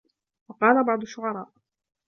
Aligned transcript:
وَقَالَ 0.49 0.83
بَعْضُ 0.85 1.01
الشُّعَرَاءِ، 1.01 1.49